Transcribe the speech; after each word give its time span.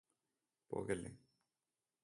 പോകല്ലേ 0.71 1.11